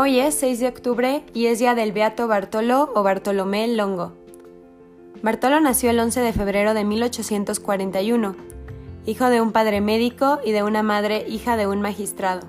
Hoy 0.00 0.20
es 0.20 0.36
6 0.36 0.60
de 0.60 0.68
octubre 0.68 1.24
y 1.34 1.46
es 1.46 1.58
día 1.58 1.74
del 1.74 1.90
Beato 1.90 2.28
Bartolo 2.28 2.92
o 2.94 3.02
Bartolomé 3.02 3.66
Longo. 3.66 4.12
Bartolo 5.24 5.58
nació 5.58 5.90
el 5.90 5.98
11 5.98 6.20
de 6.20 6.32
febrero 6.32 6.72
de 6.72 6.84
1841, 6.84 8.36
hijo 9.06 9.28
de 9.28 9.40
un 9.40 9.50
padre 9.50 9.80
médico 9.80 10.38
y 10.44 10.52
de 10.52 10.62
una 10.62 10.84
madre 10.84 11.24
hija 11.28 11.56
de 11.56 11.66
un 11.66 11.80
magistrado. 11.80 12.46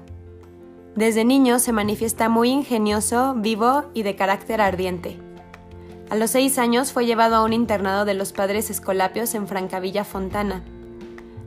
Desde 0.95 1.25
niño 1.25 1.57
se 1.57 1.71
manifiesta 1.71 2.29
muy 2.29 2.51
ingenioso, 2.51 3.33
vivo 3.35 3.85
y 3.95 4.03
de 4.03 4.15
carácter 4.15 4.61
ardiente. 4.61 5.17
A 6.11 6.15
los 6.15 6.29
seis 6.29 6.59
años 6.59 6.93
fue 6.93 7.07
llevado 7.07 7.35
a 7.35 7.43
un 7.43 7.53
internado 7.53 8.05
de 8.05 8.13
los 8.13 8.31
padres 8.31 8.69
escolapios 8.69 9.33
en 9.33 9.47
Francavilla 9.47 10.03
Fontana. 10.03 10.63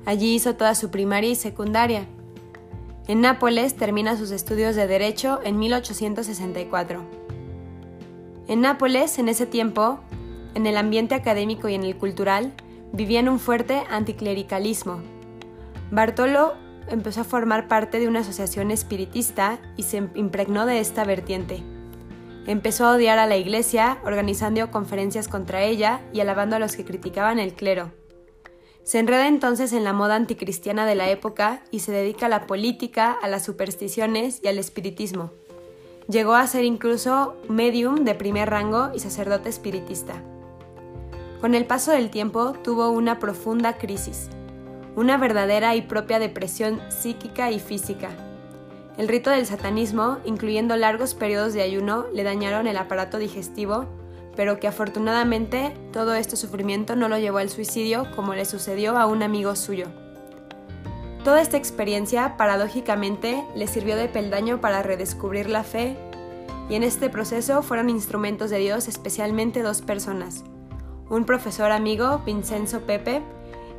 Allí 0.05 0.35
hizo 0.35 0.57
toda 0.57 0.75
su 0.75 0.91
primaria 0.91 1.31
y 1.31 1.37
secundaria. 1.37 2.09
En 3.13 3.21
Nápoles 3.21 3.75
termina 3.75 4.17
sus 4.17 4.31
estudios 4.31 4.75
de 4.75 4.87
Derecho 4.87 5.41
en 5.45 5.59
1864. 5.59 7.03
En 8.49 8.63
Nápoles, 8.63 9.19
en 9.19 9.29
ese 9.29 9.45
tiempo, 9.45 10.01
en 10.55 10.65
el 10.65 10.79
ambiente 10.79 11.15
académico 11.15 11.69
y 11.69 11.75
en 11.75 11.85
el 11.85 11.99
cultural, 11.99 12.55
vivían 12.91 13.29
un 13.29 13.39
fuerte 13.39 13.83
anticlericalismo. 13.91 15.03
Bartolo 15.91 16.55
empezó 16.89 17.21
a 17.21 17.25
formar 17.25 17.69
parte 17.69 18.01
de 18.01 18.09
una 18.09 18.21
asociación 18.21 18.71
espiritista 18.71 19.59
y 19.77 19.83
se 19.83 19.99
impregnó 20.15 20.65
de 20.65 20.81
esta 20.81 21.05
vertiente. 21.05 21.63
Empezó 22.47 22.87
a 22.87 22.95
odiar 22.95 23.19
a 23.19 23.27
la 23.27 23.37
iglesia, 23.37 23.99
organizando 24.07 24.71
conferencias 24.71 25.29
contra 25.29 25.63
ella 25.65 26.01
y 26.15 26.21
alabando 26.21 26.57
a 26.57 26.59
los 26.59 26.77
que 26.77 26.87
criticaban 26.87 27.39
el 27.39 27.53
clero. 27.53 27.93
Se 28.85 28.99
enreda 28.99 29.29
entonces 29.29 29.73
en 29.73 29.85
la 29.85 29.93
moda 29.93 30.17
anticristiana 30.17 30.87
de 30.87 30.97
la 30.97 31.09
época 31.09 31.63
y 31.71 31.81
se 31.81 31.93
dedica 31.93 32.27
a 32.27 32.29
la 32.29 32.47
política, 32.47 33.13
a 33.13 33.29
las 33.29 33.45
supersticiones 33.45 34.41
y 34.43 34.49
al 34.49 34.59
espiritismo. 34.59 35.31
Llegó 36.09 36.35
a 36.35 36.47
ser 36.49 36.65
incluso 36.65 37.37
medium 37.49 38.05
de 38.05 38.17
primer 38.17 38.51
rango 38.51 38.91
y 38.93 38.99
sacerdote 38.99 39.49
espiritista. 39.49 40.15
Con 41.41 41.55
el 41.55 41.65
paso 41.65 41.93
del 41.93 42.11
tiempo 42.11 42.55
tuvo 42.65 42.91
una 42.91 43.21
profunda 43.21 43.79
crisis, 43.79 44.29
una 44.97 45.17
verdadera 45.17 45.77
y 45.77 45.83
propia 45.83 46.19
depresión 46.19 46.81
psíquica 46.91 47.53
y 47.53 47.61
física. 47.61 48.11
El 48.99 49.09
rito 49.09 49.31
del 49.31 49.47
satanismo, 49.47 50.19
incluyendo 50.25 50.77
largos 50.77 51.15
periodos 51.15 51.55
de 51.55 51.63
ayuno, 51.63 52.07
le 52.13 52.25
dañaron 52.25 52.67
el 52.67 52.77
aparato 52.77 53.19
digestivo 53.19 53.87
pero 54.37 54.59
que 54.61 54.69
afortunadamente 54.69 55.75
todo 55.93 56.15
este 56.15 56.37
sufrimiento 56.37 56.97
no 56.97 57.09
lo 57.09 57.19
llevó 57.19 57.39
al 57.39 57.51
suicidio 57.51 58.07
como 58.17 58.35
le 58.35 58.45
sucedió 58.45 58.99
a 58.99 59.07
un 59.07 59.23
amigo 59.23 59.55
suyo. 59.57 59.87
Toda 61.25 61.41
esta 61.41 61.57
experiencia, 61.57 62.37
paradójicamente, 62.37 63.45
le 63.55 63.69
sirvió 63.69 63.97
de 63.97 64.09
peldaño 64.09 64.61
para 64.61 64.83
redescubrir 64.83 65.49
la 65.49 65.63
fe, 65.63 65.97
y 66.69 66.75
en 66.75 66.83
este 66.83 67.11
proceso 67.11 67.63
fueron 67.63 67.91
instrumentos 67.91 68.51
de 68.51 68.59
Dios 68.59 68.89
especialmente 68.89 69.63
dos 69.63 69.83
personas, 69.83 70.43
un 71.11 71.25
profesor 71.25 71.71
amigo, 71.71 72.23
Vincenzo 72.25 72.81
Pepe, 72.81 73.23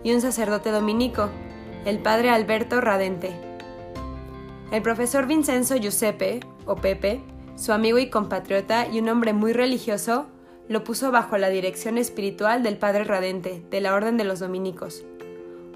y 0.04 0.14
un 0.14 0.22
sacerdote 0.22 0.72
dominico, 0.72 1.30
el 1.86 2.00
padre 2.00 2.30
Alberto 2.30 2.80
Radente. 2.80 3.34
El 4.72 4.82
profesor 4.82 5.28
Vincenzo 5.28 5.76
Giuseppe, 5.76 6.40
o 6.66 6.76
Pepe, 6.76 7.22
su 7.56 7.74
amigo 7.74 8.00
y 8.00 8.10
compatriota 8.10 8.88
y 8.88 9.00
un 9.00 9.10
hombre 9.10 9.34
muy 9.34 9.54
religioso, 9.54 10.28
lo 10.68 10.84
puso 10.84 11.12
bajo 11.12 11.38
la 11.38 11.50
dirección 11.50 11.98
espiritual 11.98 12.64
del 12.64 12.78
Padre 12.78 13.04
Radente, 13.04 13.64
de 13.70 13.82
la 13.82 13.94
Orden 13.94 14.18
de 14.18 14.24
los 14.24 14.40
Dominicos. 14.40 15.04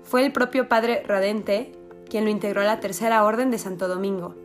Fue 0.04 0.26
el 0.26 0.32
propio 0.32 0.70
Padre 0.70 1.04
Radente 1.06 1.74
quien 2.10 2.24
lo 2.24 2.30
integró 2.30 2.62
a 2.62 2.66
la 2.66 2.80
Tercera 2.80 3.24
Orden 3.26 3.52
de 3.52 3.58
Santo 3.58 3.88
Domingo. 3.88 4.36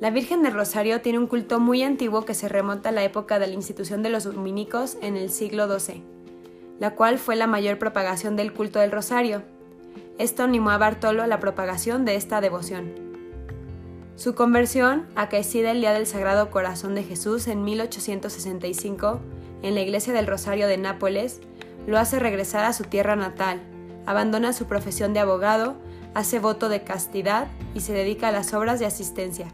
La 0.00 0.10
Virgen 0.10 0.42
del 0.42 0.54
Rosario 0.54 1.00
tiene 1.00 1.18
un 1.18 1.26
culto 1.26 1.58
muy 1.58 1.82
antiguo 1.82 2.24
que 2.24 2.34
se 2.34 2.48
remonta 2.48 2.90
a 2.90 2.92
la 2.92 3.02
época 3.02 3.40
de 3.40 3.48
la 3.48 3.54
institución 3.54 4.02
de 4.04 4.10
los 4.10 4.24
dominicos 4.24 4.96
en 5.02 5.16
el 5.16 5.30
siglo 5.30 5.66
XII, 5.66 6.04
la 6.78 6.94
cual 6.94 7.18
fue 7.18 7.34
la 7.34 7.48
mayor 7.48 7.78
propagación 7.80 8.36
del 8.36 8.52
culto 8.52 8.78
del 8.78 8.92
Rosario. 8.92 9.42
Esto 10.18 10.44
animó 10.44 10.70
a 10.70 10.78
Bartolo 10.78 11.24
a 11.24 11.26
la 11.26 11.40
propagación 11.40 12.04
de 12.04 12.14
esta 12.14 12.40
devoción. 12.40 13.07
Su 14.18 14.34
conversión, 14.34 15.06
acaecida 15.14 15.70
el 15.70 15.78
día 15.78 15.92
del 15.92 16.04
Sagrado 16.04 16.50
Corazón 16.50 16.96
de 16.96 17.04
Jesús 17.04 17.46
en 17.46 17.62
1865 17.62 19.20
en 19.62 19.76
la 19.76 19.80
iglesia 19.80 20.12
del 20.12 20.26
Rosario 20.26 20.66
de 20.66 20.76
Nápoles, 20.76 21.40
lo 21.86 22.00
hace 22.00 22.18
regresar 22.18 22.64
a 22.64 22.72
su 22.72 22.82
tierra 22.82 23.14
natal, 23.14 23.60
abandona 24.06 24.52
su 24.52 24.66
profesión 24.66 25.14
de 25.14 25.20
abogado, 25.20 25.76
hace 26.14 26.40
voto 26.40 26.68
de 26.68 26.82
castidad 26.82 27.46
y 27.74 27.80
se 27.80 27.92
dedica 27.92 28.26
a 28.26 28.32
las 28.32 28.52
obras 28.54 28.80
de 28.80 28.86
asistencia. 28.86 29.46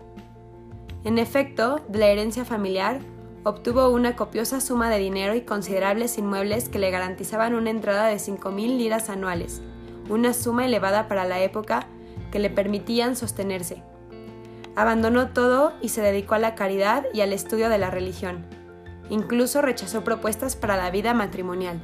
En 1.04 1.18
efecto, 1.18 1.84
de 1.88 1.98
la 1.98 2.06
herencia 2.06 2.46
familiar, 2.46 3.00
obtuvo 3.44 3.90
una 3.90 4.16
copiosa 4.16 4.62
suma 4.62 4.88
de 4.88 4.96
dinero 4.96 5.34
y 5.34 5.42
considerables 5.42 6.16
inmuebles 6.16 6.70
que 6.70 6.78
le 6.78 6.90
garantizaban 6.90 7.54
una 7.54 7.68
entrada 7.68 8.06
de 8.06 8.16
5.000 8.16 8.78
liras 8.78 9.10
anuales, 9.10 9.60
una 10.08 10.32
suma 10.32 10.64
elevada 10.64 11.06
para 11.06 11.26
la 11.26 11.42
época 11.42 11.86
que 12.32 12.38
le 12.38 12.48
permitían 12.48 13.14
sostenerse. 13.14 13.82
Abandonó 14.76 15.28
todo 15.28 15.72
y 15.80 15.90
se 15.90 16.02
dedicó 16.02 16.34
a 16.34 16.38
la 16.38 16.54
caridad 16.54 17.04
y 17.12 17.20
al 17.20 17.32
estudio 17.32 17.68
de 17.68 17.78
la 17.78 17.90
religión. 17.90 18.44
Incluso 19.08 19.62
rechazó 19.62 20.02
propuestas 20.02 20.56
para 20.56 20.76
la 20.76 20.90
vida 20.90 21.14
matrimonial. 21.14 21.82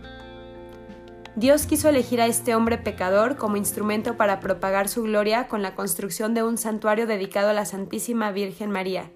Dios 1.37 1.67
quiso 1.67 1.89
elegir 1.89 2.21
a 2.21 2.27
este 2.27 2.57
hombre 2.57 2.77
pecador 2.77 3.37
como 3.37 3.57
instrumento 3.57 4.17
para 4.17 4.41
propagar 4.41 4.89
su 4.89 5.05
gloria 5.05 5.47
con 5.47 5.63
la 5.63 5.77
construcción 5.77 6.35
de 6.35 6.43
un 6.43 6.59
santuario 6.59 7.07
dedicado 7.07 7.51
a 7.51 7.53
la 7.53 7.65
Santísima 7.65 8.33
Virgen 8.33 8.71
María, 8.71 9.13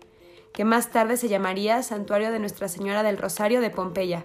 que 0.53 0.65
más 0.65 0.91
tarde 0.91 1.17
se 1.17 1.29
llamaría 1.29 1.83
Santuario 1.83 2.31
de 2.31 2.39
Nuestra 2.39 2.69
Señora 2.69 3.03
del 3.03 3.19
Rosario 3.19 3.61
de 3.61 3.71
Pompeya. 3.71 4.25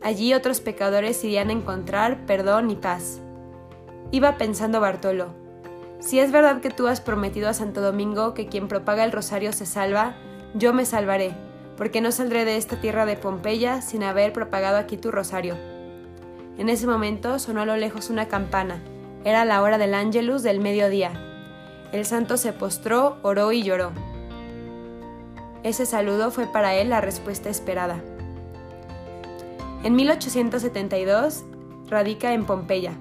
Allí 0.00 0.32
otros 0.32 0.60
pecadores 0.60 1.22
irían 1.24 1.48
a 1.48 1.52
encontrar 1.52 2.24
perdón 2.24 2.70
y 2.70 2.76
paz. 2.76 3.20
Iba 4.12 4.38
pensando 4.38 4.80
Bartolo, 4.80 5.41
si 6.02 6.18
es 6.18 6.32
verdad 6.32 6.60
que 6.60 6.70
tú 6.70 6.88
has 6.88 7.00
prometido 7.00 7.48
a 7.48 7.54
Santo 7.54 7.80
Domingo 7.80 8.34
que 8.34 8.48
quien 8.48 8.66
propaga 8.66 9.04
el 9.04 9.12
rosario 9.12 9.52
se 9.52 9.66
salva, 9.66 10.16
yo 10.52 10.74
me 10.74 10.84
salvaré, 10.84 11.32
porque 11.76 12.00
no 12.00 12.10
saldré 12.10 12.44
de 12.44 12.56
esta 12.56 12.80
tierra 12.80 13.06
de 13.06 13.16
Pompeya 13.16 13.80
sin 13.82 14.02
haber 14.02 14.32
propagado 14.32 14.78
aquí 14.78 14.96
tu 14.96 15.12
rosario. 15.12 15.56
En 16.58 16.68
ese 16.68 16.88
momento 16.88 17.38
sonó 17.38 17.62
a 17.62 17.66
lo 17.66 17.76
lejos 17.76 18.10
una 18.10 18.26
campana. 18.26 18.82
Era 19.24 19.44
la 19.44 19.62
hora 19.62 19.78
del 19.78 19.94
ángelus 19.94 20.42
del 20.42 20.58
mediodía. 20.58 21.12
El 21.92 22.04
santo 22.04 22.36
se 22.36 22.52
postró, 22.52 23.18
oró 23.22 23.52
y 23.52 23.62
lloró. 23.62 23.92
Ese 25.62 25.86
saludo 25.86 26.32
fue 26.32 26.46
para 26.46 26.74
él 26.74 26.90
la 26.90 27.00
respuesta 27.00 27.48
esperada. 27.48 28.02
En 29.84 29.94
1872 29.94 31.44
radica 31.88 32.32
en 32.32 32.44
Pompeya, 32.44 32.92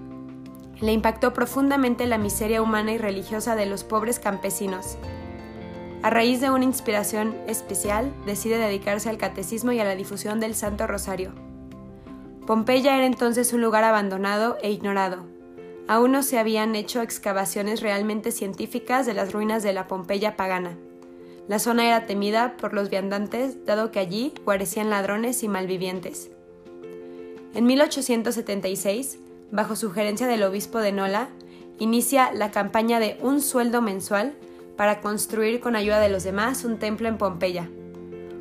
le 0.82 0.92
impactó 0.92 1.34
profundamente 1.34 2.08
la 2.08 2.18
miseria 2.18 2.62
humana 2.62 2.92
y 2.92 2.98
religiosa 2.98 3.56
de 3.56 3.68
los 3.68 3.84
pobres 3.84 4.20
campesinos. 4.20 4.98
A 6.02 6.10
raíz 6.10 6.42
de 6.42 6.50
una 6.50 6.66
inspiración 6.66 7.36
especial, 7.48 8.12
decide 8.26 8.58
dedicarse 8.58 9.10
al 9.10 9.18
catecismo 9.18 9.72
y 9.72 9.80
a 9.80 9.84
la 9.84 9.96
difusión 9.96 10.40
del 10.40 10.56
Santo 10.56 10.88
Rosario. 10.88 11.34
Pompeya 12.48 12.98
era 12.98 13.06
entonces 13.06 13.54
un 13.54 13.62
lugar 13.62 13.84
abandonado 13.84 14.58
e 14.64 14.72
ignorado. 14.72 15.26
Aún 15.88 16.12
no 16.12 16.24
se 16.24 16.40
habían 16.40 16.76
hecho 16.76 17.02
excavaciones 17.02 17.82
realmente 17.82 18.32
científicas 18.32 19.06
de 19.06 19.14
las 19.14 19.32
ruinas 19.32 19.62
de 19.62 19.74
la 19.74 19.88
Pompeya 19.88 20.36
pagana. 20.36 20.78
La 21.48 21.60
zona 21.60 21.86
era 21.86 22.08
temida 22.08 22.58
por 22.58 22.74
los 22.74 22.90
viandantes, 22.90 23.64
dado 23.66 23.92
que 23.92 24.00
allí 24.00 24.34
guarecían 24.44 24.90
ladrones 24.90 25.44
y 25.44 25.48
malvivientes. 25.48 26.32
En 27.54 27.66
1876, 27.66 29.20
bajo 29.52 29.76
sugerencia 29.76 30.28
del 30.28 30.44
obispo 30.44 30.80
de 30.80 30.92
Nola, 30.92 31.30
inicia 31.78 32.32
la 32.34 32.52
campaña 32.52 33.00
de 33.00 33.18
un 33.22 33.42
sueldo 33.42 33.82
mensual 33.82 34.34
para 34.78 35.02
construir 35.02 35.60
con 35.60 35.76
ayuda 35.76 36.00
de 36.00 36.10
los 36.10 36.24
demás 36.24 36.64
un 36.64 36.80
templo 36.80 37.08
en 37.08 37.18
Pompeya. 37.18 37.70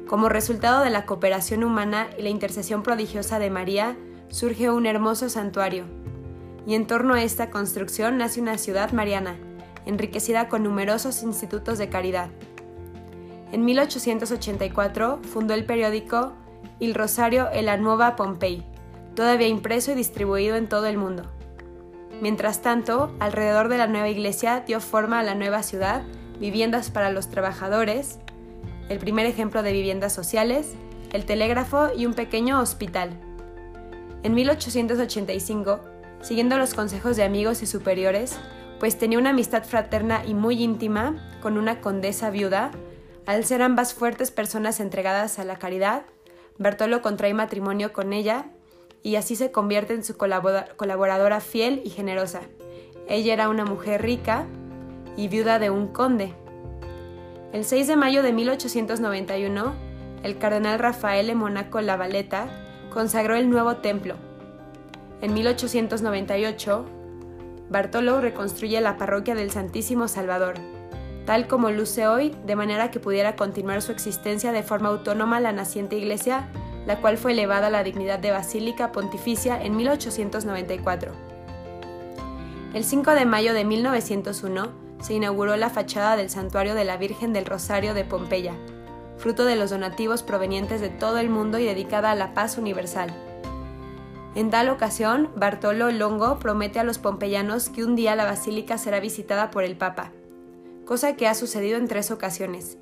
Como 0.07 0.29
resultado 0.29 0.83
de 0.83 0.91
la 0.91 1.07
cooperación 1.07 1.65
humana 1.65 2.09
y 2.19 2.23
la 2.23 2.31
intercesión 2.31 2.83
prodigiosa 2.83 3.39
de 3.39 3.51
María, 3.51 3.97
surge 4.29 4.71
un 4.71 4.87
hermoso 4.87 5.29
santuario. 5.29 5.85
Y 6.67 6.75
en 6.75 6.87
torno 6.87 7.15
a 7.15 7.23
esta 7.23 7.51
construcción 7.51 8.19
nace 8.19 8.41
una 8.41 8.59
ciudad 8.59 8.93
mariana, 8.93 9.37
enriquecida 9.87 10.49
con 10.49 10.63
numerosos 10.63 11.23
institutos 11.23 11.79
de 11.79 11.89
caridad. 11.89 12.29
En 13.53 13.65
1884 13.65 15.21
fundó 15.23 15.55
el 15.55 15.65
periódico 15.65 16.33
Il 16.79 16.95
Rosario 16.95 17.51
e 17.53 17.63
la 17.63 17.77
Nuova 17.77 18.15
Pompei, 18.15 18.65
todavía 19.15 19.49
impreso 19.49 19.93
y 19.93 19.95
distribuido 19.95 20.57
en 20.57 20.69
todo 20.69 20.87
el 20.87 20.97
mundo. 20.97 21.25
Mientras 22.21 22.61
tanto, 22.61 23.15
alrededor 23.19 23.69
de 23.69 23.79
la 23.79 23.87
nueva 23.87 24.09
iglesia 24.09 24.61
dio 24.67 24.81
forma 24.81 25.21
a 25.21 25.23
la 25.23 25.35
nueva 25.35 25.63
ciudad, 25.63 26.03
viviendas 26.39 26.91
para 26.91 27.11
los 27.11 27.31
trabajadores, 27.31 28.19
el 28.89 28.99
primer 28.99 29.27
ejemplo 29.27 29.63
de 29.63 29.73
viviendas 29.73 30.13
sociales, 30.13 30.75
el 31.13 31.25
telégrafo 31.25 31.89
y 31.97 32.07
un 32.07 32.15
pequeño 32.15 32.61
hospital. 32.61 33.11
En 34.23 34.35
1885, 34.35 35.81
siguiendo 36.21 36.59
los 36.59 36.75
consejos 36.75 37.17
de 37.17 37.25
amigos 37.25 37.63
y 37.63 37.67
superiores, 37.67 38.39
pues 38.79 38.99
tenía 38.99 39.19
una 39.19 39.31
amistad 39.31 39.65
fraterna 39.65 40.23
y 40.27 40.35
muy 40.35 40.63
íntima 40.63 41.39
con 41.41 41.57
una 41.57 41.81
condesa 41.81 42.31
viuda, 42.31 42.71
Al 43.27 43.45
ser 43.45 43.63
ambas 43.63 43.95
fuertes 43.95 44.31
personas 44.33 44.81
entregadas 44.81 45.39
a 45.39 45.45
la 45.45 45.57
caridad, 45.57 46.03
Bartolo 46.59 47.01
contrae 47.01 47.33
matrimonio 47.33 47.93
con 47.93 48.13
ella 48.13 48.47
y 49.03 49.17
así 49.17 49.37
se 49.37 49.51
convierte 49.51 49.95
en 49.95 50.05
su 50.05 50.17
colaboradora 50.17 51.41
fiel 51.41 51.83
y 51.85 51.91
generosa. 51.91 52.43
Ella 53.09 53.33
era 53.33 53.49
una 53.49 53.65
mujer 53.65 54.03
rica 54.03 54.47
y 55.17 55.29
viuda 55.29 55.59
de 55.59 55.71
un 55.71 55.89
conde. 55.89 56.35
El 57.53 57.65
6 57.65 57.89
de 57.89 57.97
mayo 57.97 58.23
de 58.23 58.33
1891, 58.33 59.75
el 60.23 60.39
cardenal 60.39 60.79
Rafael 60.79 61.27
de 61.27 61.35
Monaco 61.35 61.81
Lavaleta 61.81 62.49
consagró 62.93 63.35
el 63.37 63.51
nuevo 63.51 63.77
templo. 63.77 64.17
En 65.21 65.35
1898, 65.35 66.87
Bartolo 67.69 68.21
reconstruye 68.21 68.81
la 68.81 68.97
parroquia 68.97 69.35
del 69.35 69.51
Santísimo 69.51 70.09
Salvador, 70.09 70.55
tal 71.25 71.47
como 71.47 71.71
luce 71.71 72.07
hoy, 72.07 72.35
de 72.45 72.57
manera 72.57 72.91
que 72.91 73.01
pudiera 73.01 73.37
continuar 73.37 73.83
su 73.83 73.93
existencia 73.93 74.53
de 74.53 74.63
forma 74.63 74.89
autónoma 74.89 75.41
la 75.41 75.53
naciente 75.53 75.97
iglesia, 75.97 76.49
la 76.91 77.01
cual 77.01 77.19
fue 77.19 77.31
elevada 77.31 77.69
a 77.69 77.71
la 77.71 77.85
dignidad 77.85 78.19
de 78.19 78.33
basílica 78.33 78.91
pontificia 78.91 79.63
en 79.63 79.77
1894. 79.77 81.13
El 82.75 82.83
5 82.83 83.13
de 83.13 83.27
mayo 83.27 83.55
de 83.55 83.65
1901 83.65 84.73
se 85.01 85.15
inauguró 85.15 85.57
la 85.57 85.71
fachada 85.71 86.17
del 86.17 86.31
Santuario 86.31 86.75
de 86.75 86.85
la 86.85 86.97
Virgen 86.97 87.33
del 87.33 87.47
Rosario 87.47 87.95
de 87.95 88.05
Pompeya, 88.05 88.55
fruto 89.19 89.45
de 89.45 89.55
los 89.55 89.71
donativos 89.71 90.25
provenientes 90.25 90.81
de 90.81 90.89
todo 90.89 91.19
el 91.19 91.31
mundo 91.31 91.61
y 91.61 91.65
dedicada 91.65 92.11
a 92.11 92.17
la 92.17 92.35
paz 92.35 92.59
universal. 92.59 93.15
En 94.35 94.51
tal 94.51 94.69
ocasión, 94.69 95.31
Bartolo 95.37 95.93
Longo 95.93 96.41
promete 96.41 96.81
a 96.81 96.85
los 96.85 96.99
pompeyanos 96.99 97.69
que 97.69 97.85
un 97.85 97.95
día 97.95 98.17
la 98.17 98.25
basílica 98.25 98.79
será 98.79 98.99
visitada 98.99 99.53
por 99.53 99.63
el 99.63 99.77
Papa, 99.77 100.11
cosa 100.85 101.15
que 101.15 101.29
ha 101.29 101.37
sucedido 101.37 101.79
en 101.79 101.87
tres 101.87 102.11
ocasiones, 102.11 102.79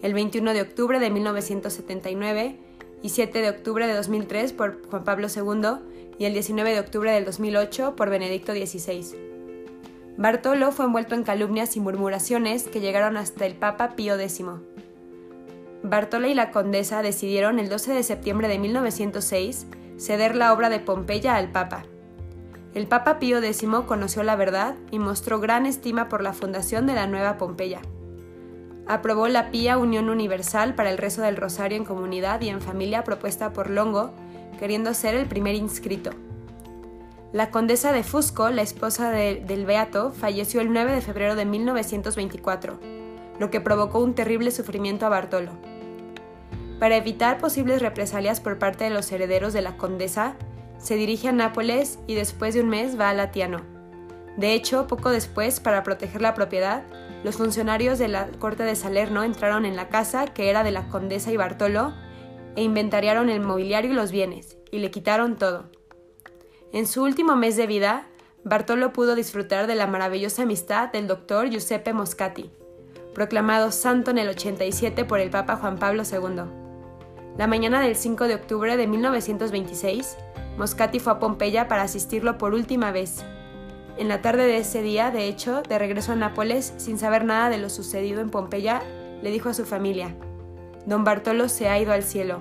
el 0.00 0.14
21 0.14 0.54
de 0.54 0.62
octubre 0.62 0.98
de 0.98 1.10
1979 1.10 2.69
y 3.02 3.10
7 3.10 3.40
de 3.40 3.50
octubre 3.50 3.86
de 3.86 3.94
2003 3.94 4.52
por 4.52 4.86
Juan 4.88 5.04
Pablo 5.04 5.28
II 5.34 6.14
y 6.18 6.24
el 6.26 6.32
19 6.32 6.72
de 6.72 6.80
octubre 6.80 7.12
del 7.12 7.24
2008 7.24 7.96
por 7.96 8.10
Benedicto 8.10 8.52
XVI. 8.52 9.16
Bartolo 10.16 10.70
fue 10.70 10.84
envuelto 10.84 11.14
en 11.14 11.22
calumnias 11.22 11.76
y 11.76 11.80
murmuraciones 11.80 12.64
que 12.64 12.80
llegaron 12.80 13.16
hasta 13.16 13.46
el 13.46 13.54
Papa 13.54 13.96
Pío 13.96 14.18
X. 14.18 14.44
Bartolo 15.82 16.28
y 16.28 16.34
la 16.34 16.50
condesa 16.50 17.00
decidieron 17.00 17.58
el 17.58 17.70
12 17.70 17.94
de 17.94 18.02
septiembre 18.02 18.48
de 18.48 18.58
1906 18.58 19.66
ceder 19.96 20.36
la 20.36 20.52
obra 20.52 20.68
de 20.68 20.80
Pompeya 20.80 21.36
al 21.36 21.52
Papa. 21.52 21.84
El 22.74 22.86
Papa 22.86 23.18
Pío 23.18 23.38
X 23.38 23.66
conoció 23.86 24.22
la 24.22 24.36
verdad 24.36 24.76
y 24.90 24.98
mostró 24.98 25.40
gran 25.40 25.66
estima 25.66 26.08
por 26.08 26.22
la 26.22 26.32
fundación 26.32 26.86
de 26.86 26.94
la 26.94 27.06
nueva 27.06 27.36
Pompeya. 27.38 27.80
Aprobó 28.90 29.28
la 29.28 29.52
Pía 29.52 29.78
Unión 29.78 30.08
Universal 30.08 30.74
para 30.74 30.90
el 30.90 30.98
rezo 30.98 31.22
del 31.22 31.36
rosario 31.36 31.78
en 31.78 31.84
comunidad 31.84 32.40
y 32.40 32.48
en 32.48 32.60
familia 32.60 33.04
propuesta 33.04 33.52
por 33.52 33.70
Longo, 33.70 34.10
queriendo 34.58 34.94
ser 34.94 35.14
el 35.14 35.26
primer 35.26 35.54
inscrito. 35.54 36.10
La 37.32 37.52
condesa 37.52 37.92
de 37.92 38.02
Fusco, 38.02 38.50
la 38.50 38.62
esposa 38.62 39.12
del 39.12 39.64
Beato, 39.64 40.10
falleció 40.10 40.60
el 40.60 40.72
9 40.72 40.90
de 40.90 41.02
febrero 41.02 41.36
de 41.36 41.44
1924, 41.44 42.80
lo 43.38 43.48
que 43.48 43.60
provocó 43.60 44.00
un 44.00 44.16
terrible 44.16 44.50
sufrimiento 44.50 45.06
a 45.06 45.10
Bartolo. 45.10 45.52
Para 46.80 46.96
evitar 46.96 47.38
posibles 47.38 47.82
represalias 47.82 48.40
por 48.40 48.58
parte 48.58 48.82
de 48.82 48.90
los 48.90 49.12
herederos 49.12 49.52
de 49.52 49.62
la 49.62 49.76
condesa, 49.76 50.34
se 50.78 50.96
dirige 50.96 51.28
a 51.28 51.32
Nápoles 51.32 52.00
y 52.08 52.16
después 52.16 52.54
de 52.54 52.62
un 52.62 52.68
mes 52.68 52.98
va 52.98 53.10
a 53.10 53.14
Latiano. 53.14 53.60
De 54.36 54.52
hecho, 54.52 54.88
poco 54.88 55.10
después, 55.10 55.60
para 55.60 55.84
proteger 55.84 56.22
la 56.22 56.34
propiedad, 56.34 56.82
los 57.22 57.36
funcionarios 57.36 57.98
de 57.98 58.08
la 58.08 58.28
corte 58.38 58.62
de 58.62 58.76
Salerno 58.76 59.24
entraron 59.24 59.66
en 59.66 59.76
la 59.76 59.88
casa 59.88 60.26
que 60.26 60.48
era 60.48 60.64
de 60.64 60.70
la 60.70 60.88
condesa 60.88 61.30
y 61.30 61.36
Bartolo 61.36 61.92
e 62.56 62.62
inventariaron 62.62 63.28
el 63.28 63.40
mobiliario 63.40 63.92
y 63.92 63.94
los 63.94 64.10
bienes, 64.10 64.56
y 64.70 64.78
le 64.78 64.90
quitaron 64.90 65.36
todo. 65.36 65.70
En 66.72 66.86
su 66.86 67.02
último 67.02 67.36
mes 67.36 67.56
de 67.56 67.66
vida, 67.66 68.06
Bartolo 68.42 68.92
pudo 68.92 69.14
disfrutar 69.14 69.66
de 69.66 69.74
la 69.74 69.86
maravillosa 69.86 70.42
amistad 70.42 70.90
del 70.90 71.06
doctor 71.06 71.50
Giuseppe 71.50 71.92
Moscati, 71.92 72.50
proclamado 73.14 73.70
santo 73.70 74.10
en 74.10 74.18
el 74.18 74.28
87 74.28 75.04
por 75.04 75.20
el 75.20 75.30
Papa 75.30 75.56
Juan 75.56 75.78
Pablo 75.78 76.04
II. 76.10 76.44
La 77.36 77.46
mañana 77.46 77.80
del 77.80 77.96
5 77.96 78.28
de 78.28 78.34
octubre 78.34 78.76
de 78.76 78.86
1926, 78.86 80.16
Moscati 80.56 81.00
fue 81.00 81.12
a 81.12 81.18
Pompeya 81.18 81.68
para 81.68 81.82
asistirlo 81.82 82.38
por 82.38 82.54
última 82.54 82.92
vez. 82.92 83.24
En 84.00 84.08
la 84.08 84.22
tarde 84.22 84.46
de 84.46 84.56
ese 84.56 84.80
día, 84.80 85.10
de 85.10 85.26
hecho, 85.26 85.60
de 85.60 85.78
regreso 85.78 86.12
a 86.12 86.16
Nápoles, 86.16 86.72
sin 86.78 86.98
saber 86.98 87.26
nada 87.26 87.50
de 87.50 87.58
lo 87.58 87.68
sucedido 87.68 88.22
en 88.22 88.30
Pompeya, 88.30 88.80
le 89.20 89.30
dijo 89.30 89.50
a 89.50 89.54
su 89.54 89.66
familia, 89.66 90.14
Don 90.86 91.04
Bartolo 91.04 91.50
se 91.50 91.68
ha 91.68 91.78
ido 91.78 91.92
al 91.92 92.02
cielo. 92.02 92.40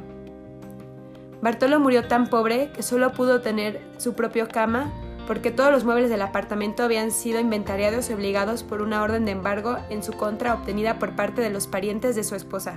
Bartolo 1.41 1.81
murió 1.81 2.07
tan 2.07 2.27
pobre 2.27 2.71
que 2.71 2.81
solo 2.81 3.11
pudo 3.11 3.41
tener 3.41 3.81
su 3.97 4.13
propia 4.13 4.47
cama 4.47 4.94
porque 5.27 5.51
todos 5.51 5.69
los 5.69 5.83
muebles 5.83 6.09
del 6.09 6.21
apartamento 6.21 6.83
habían 6.83 7.11
sido 7.11 7.41
inventariados 7.41 8.09
y 8.09 8.13
obligados 8.13 8.63
por 8.63 8.81
una 8.81 9.03
orden 9.03 9.25
de 9.25 9.31
embargo 9.31 9.75
en 9.89 10.01
su 10.01 10.13
contra 10.13 10.53
obtenida 10.53 10.97
por 10.97 11.17
parte 11.17 11.41
de 11.41 11.50
los 11.50 11.67
parientes 11.67 12.15
de 12.15 12.23
su 12.23 12.35
esposa. 12.35 12.75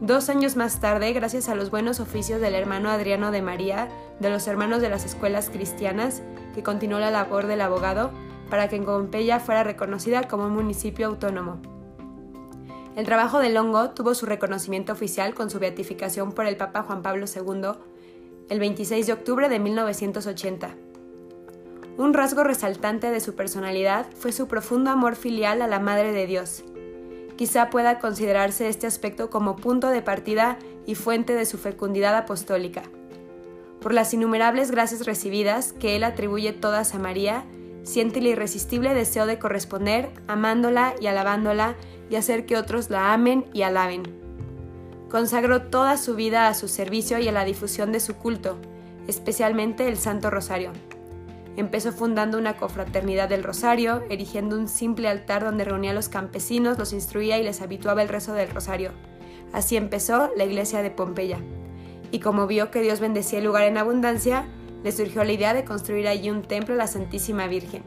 Dos 0.00 0.28
años 0.30 0.56
más 0.56 0.80
tarde, 0.80 1.12
gracias 1.12 1.48
a 1.48 1.54
los 1.54 1.70
buenos 1.70 2.00
oficios 2.00 2.40
del 2.40 2.56
hermano 2.56 2.90
Adriano 2.90 3.30
de 3.30 3.40
María, 3.40 3.88
de 4.18 4.30
los 4.30 4.48
hermanos 4.48 4.82
de 4.82 4.88
las 4.88 5.04
escuelas 5.04 5.48
cristianas, 5.48 6.24
que 6.52 6.62
continuó 6.62 6.98
la 6.98 7.10
labor 7.10 7.46
del 7.46 7.60
abogado 7.60 8.10
para 8.50 8.68
que 8.68 8.80
Pompeya 8.80 9.40
fuera 9.40 9.64
reconocida 9.64 10.28
como 10.28 10.46
un 10.46 10.54
municipio 10.54 11.06
autónomo. 11.06 11.60
El 12.96 13.06
trabajo 13.06 13.38
de 13.38 13.50
Longo 13.50 13.90
tuvo 13.90 14.14
su 14.14 14.26
reconocimiento 14.26 14.92
oficial 14.92 15.34
con 15.34 15.48
su 15.48 15.58
beatificación 15.58 16.32
por 16.32 16.46
el 16.46 16.56
Papa 16.56 16.82
Juan 16.82 17.02
Pablo 17.02 17.26
II 17.26 17.72
el 18.50 18.58
26 18.58 19.06
de 19.06 19.12
octubre 19.14 19.48
de 19.48 19.58
1980. 19.58 20.74
Un 21.96 22.12
rasgo 22.12 22.44
resaltante 22.44 23.10
de 23.10 23.20
su 23.20 23.34
personalidad 23.34 24.06
fue 24.14 24.32
su 24.32 24.48
profundo 24.48 24.90
amor 24.90 25.16
filial 25.16 25.62
a 25.62 25.66
la 25.66 25.78
Madre 25.78 26.12
de 26.12 26.26
Dios, 26.26 26.64
quizá 27.36 27.70
pueda 27.70 27.98
considerarse 27.98 28.68
este 28.68 28.86
aspecto 28.86 29.28
como 29.28 29.56
punto 29.56 29.88
de 29.88 30.00
partida 30.00 30.58
y 30.86 30.94
fuente 30.94 31.34
de 31.34 31.44
su 31.44 31.58
fecundidad 31.58 32.16
apostólica. 32.16 32.82
Por 33.82 33.94
las 33.94 34.14
innumerables 34.14 34.70
gracias 34.70 35.04
recibidas 35.04 35.72
que 35.72 35.96
él 35.96 36.04
atribuye 36.04 36.52
todas 36.52 36.94
a 36.94 37.00
María, 37.00 37.44
siente 37.82 38.20
el 38.20 38.28
irresistible 38.28 38.94
deseo 38.94 39.26
de 39.26 39.40
corresponder, 39.40 40.10
amándola 40.28 40.94
y 41.00 41.08
alabándola 41.08 41.74
y 42.08 42.14
hacer 42.14 42.46
que 42.46 42.56
otros 42.56 42.90
la 42.90 43.12
amen 43.12 43.44
y 43.52 43.62
alaben. 43.62 44.04
Consagró 45.10 45.62
toda 45.62 45.96
su 45.96 46.14
vida 46.14 46.46
a 46.46 46.54
su 46.54 46.68
servicio 46.68 47.18
y 47.18 47.26
a 47.26 47.32
la 47.32 47.44
difusión 47.44 47.90
de 47.90 47.98
su 47.98 48.14
culto, 48.14 48.56
especialmente 49.08 49.88
el 49.88 49.96
Santo 49.96 50.30
Rosario. 50.30 50.70
Empezó 51.56 51.92
fundando 51.92 52.38
una 52.38 52.56
confraternidad 52.56 53.28
del 53.28 53.42
Rosario, 53.42 54.04
erigiendo 54.08 54.56
un 54.56 54.68
simple 54.68 55.08
altar 55.08 55.44
donde 55.44 55.64
reunía 55.64 55.90
a 55.90 55.94
los 55.94 56.08
campesinos, 56.08 56.78
los 56.78 56.92
instruía 56.92 57.38
y 57.38 57.42
les 57.42 57.60
habituaba 57.60 58.02
el 58.02 58.08
rezo 58.08 58.32
del 58.32 58.48
Rosario. 58.50 58.92
Así 59.52 59.76
empezó 59.76 60.30
la 60.36 60.44
iglesia 60.44 60.82
de 60.82 60.90
Pompeya. 60.92 61.40
Y 62.12 62.20
como 62.20 62.46
vio 62.46 62.70
que 62.70 62.82
Dios 62.82 63.00
bendecía 63.00 63.40
el 63.40 63.46
lugar 63.46 63.64
en 63.64 63.78
abundancia, 63.78 64.46
le 64.84 64.92
surgió 64.92 65.24
la 65.24 65.32
idea 65.32 65.54
de 65.54 65.64
construir 65.64 66.06
allí 66.06 66.30
un 66.30 66.42
templo 66.42 66.74
a 66.74 66.78
la 66.78 66.86
Santísima 66.86 67.48
Virgen. 67.48 67.82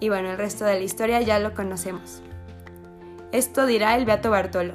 Y 0.00 0.08
bueno, 0.08 0.30
el 0.30 0.38
resto 0.38 0.64
de 0.64 0.74
la 0.74 0.84
historia 0.84 1.20
ya 1.20 1.38
lo 1.38 1.52
conocemos. 1.52 2.22
Esto 3.32 3.66
dirá 3.66 3.96
el 3.96 4.06
Beato 4.06 4.30
Bartolo. 4.30 4.72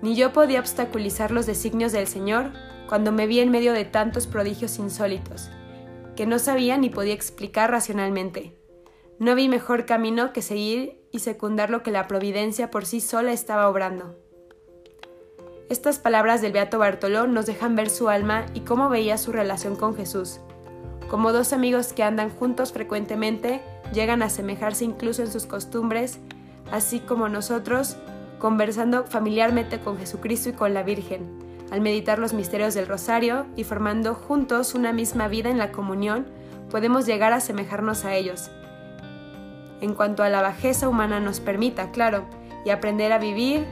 Ni 0.00 0.14
yo 0.14 0.32
podía 0.32 0.60
obstaculizar 0.60 1.32
los 1.32 1.44
designios 1.44 1.92
del 1.92 2.06
Señor 2.06 2.52
cuando 2.88 3.12
me 3.12 3.26
vi 3.26 3.40
en 3.40 3.50
medio 3.50 3.74
de 3.74 3.84
tantos 3.84 4.26
prodigios 4.26 4.78
insólitos 4.78 5.50
que 6.18 6.26
no 6.26 6.40
sabía 6.40 6.76
ni 6.78 6.90
podía 6.90 7.14
explicar 7.14 7.70
racionalmente. 7.70 8.56
No 9.20 9.36
vi 9.36 9.48
mejor 9.48 9.86
camino 9.86 10.32
que 10.32 10.42
seguir 10.42 11.00
y 11.12 11.20
secundar 11.20 11.70
lo 11.70 11.84
que 11.84 11.92
la 11.92 12.08
providencia 12.08 12.72
por 12.72 12.86
sí 12.86 13.00
sola 13.00 13.32
estaba 13.32 13.68
obrando. 13.68 14.18
Estas 15.70 15.98
palabras 15.98 16.40
del 16.40 16.52
Beato 16.52 16.78
Bartoló 16.78 17.26
nos 17.26 17.44
dejan 17.44 17.76
ver 17.76 17.90
su 17.90 18.08
alma 18.08 18.46
y 18.54 18.60
cómo 18.60 18.88
veía 18.88 19.18
su 19.18 19.32
relación 19.32 19.76
con 19.76 19.94
Jesús. 19.94 20.40
Como 21.10 21.30
dos 21.30 21.52
amigos 21.52 21.92
que 21.92 22.02
andan 22.02 22.30
juntos 22.30 22.72
frecuentemente, 22.72 23.60
llegan 23.92 24.22
a 24.22 24.26
asemejarse 24.26 24.86
incluso 24.86 25.20
en 25.20 25.30
sus 25.30 25.44
costumbres, 25.44 26.20
así 26.72 27.00
como 27.00 27.28
nosotros, 27.28 27.96
conversando 28.38 29.04
familiarmente 29.04 29.78
con 29.78 29.98
Jesucristo 29.98 30.48
y 30.48 30.52
con 30.52 30.72
la 30.72 30.82
Virgen, 30.82 31.26
al 31.70 31.82
meditar 31.82 32.18
los 32.18 32.32
misterios 32.32 32.72
del 32.72 32.86
rosario 32.86 33.44
y 33.54 33.64
formando 33.64 34.14
juntos 34.14 34.74
una 34.74 34.94
misma 34.94 35.28
vida 35.28 35.50
en 35.50 35.58
la 35.58 35.70
comunión, 35.70 36.26
podemos 36.70 37.04
llegar 37.04 37.34
a 37.34 37.36
asemejarnos 37.36 38.06
a 38.06 38.14
ellos. 38.14 38.50
En 39.82 39.92
cuanto 39.92 40.22
a 40.22 40.30
la 40.30 40.40
bajeza 40.40 40.88
humana 40.88 41.20
nos 41.20 41.40
permita, 41.40 41.90
claro, 41.90 42.24
y 42.64 42.70
aprender 42.70 43.12
a 43.12 43.18
vivir 43.18 43.66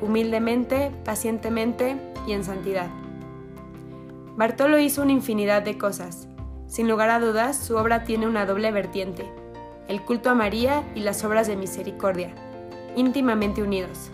humildemente, 0.00 0.92
pacientemente 1.04 1.96
y 2.26 2.32
en 2.32 2.44
santidad. 2.44 2.88
Bartolo 4.36 4.78
hizo 4.78 5.02
una 5.02 5.12
infinidad 5.12 5.62
de 5.62 5.78
cosas. 5.78 6.28
Sin 6.66 6.88
lugar 6.88 7.10
a 7.10 7.20
dudas, 7.20 7.56
su 7.56 7.76
obra 7.76 8.04
tiene 8.04 8.26
una 8.26 8.44
doble 8.44 8.70
vertiente, 8.72 9.30
el 9.88 10.02
culto 10.02 10.30
a 10.30 10.34
María 10.34 10.82
y 10.94 11.00
las 11.00 11.24
obras 11.24 11.46
de 11.46 11.56
misericordia, 11.56 12.34
íntimamente 12.96 13.62
unidos. 13.62 14.10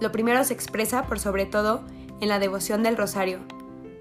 Lo 0.00 0.12
primero 0.12 0.42
se 0.44 0.52
expresa, 0.52 1.04
por 1.04 1.18
sobre 1.18 1.46
todo, 1.46 1.82
en 2.20 2.28
la 2.28 2.38
devoción 2.38 2.82
del 2.82 2.96
rosario, 2.96 3.38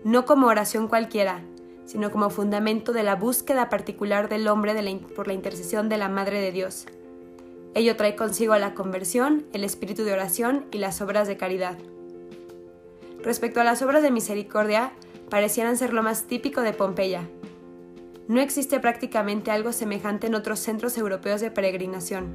no 0.04 0.26
como 0.26 0.48
oración 0.48 0.88
cualquiera, 0.88 1.42
sino 1.86 2.12
como 2.12 2.30
fundamento 2.30 2.92
de 2.92 3.04
la 3.04 3.16
búsqueda 3.16 3.70
particular 3.70 4.28
del 4.28 4.48
hombre 4.48 4.74
por 5.16 5.28
la 5.28 5.34
intercesión 5.34 5.88
de 5.88 5.98
la 5.98 6.10
Madre 6.10 6.42
de 6.42 6.52
Dios. 6.52 6.88
Ello 7.76 7.98
trae 7.98 8.16
consigo 8.16 8.56
la 8.56 8.74
conversión, 8.74 9.46
el 9.52 9.66
espíritu 9.66 10.06
de 10.06 10.14
oración 10.14 10.66
y 10.72 10.78
las 10.78 11.02
obras 11.02 11.28
de 11.28 11.36
caridad. 11.36 11.78
Respecto 13.22 13.60
a 13.60 13.66
las 13.66 13.82
obras 13.82 14.02
de 14.02 14.12
misericordia, 14.12 14.94
parecieran 15.30 15.76
ser 15.76 15.92
lo 15.92 16.02
más 16.02 16.24
típico 16.24 16.62
de 16.62 16.72
Pompeya. 16.72 17.28
No 18.30 18.40
existe 18.40 18.80
prácticamente 18.80 19.52
algo 19.52 19.74
semejante 19.74 20.28
en 20.28 20.36
otros 20.36 20.60
centros 20.60 20.98
europeos 20.98 21.42
de 21.42 21.52
peregrinación. 21.52 22.34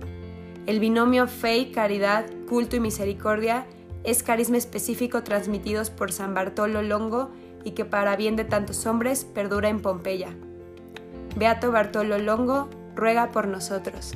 El 0.67 0.79
binomio 0.79 1.27
fe 1.27 1.71
caridad, 1.73 2.27
culto 2.47 2.77
y 2.77 2.81
misericordia 2.81 3.67
es 4.05 4.23
carisma 4.23 4.59
específico 4.59 5.23
transmitidos 5.23 5.89
por 5.89 6.13
San 6.13 6.35
Bartolo 6.35 6.83
Longo 6.83 7.31
y 7.65 7.71
que 7.71 7.87
para 7.87 8.15
bien 8.15 8.37
de 8.37 8.45
tantos 8.45 8.85
hombres 8.85 9.25
perdura 9.25 9.71
en 9.71 9.81
Pompeya. 9.81 10.29
Beato 11.35 11.73
Bartolo 11.73 12.19
Longo, 12.19 12.69
ruega 12.95 13.31
por 13.31 13.49
nosotros. 13.49 14.15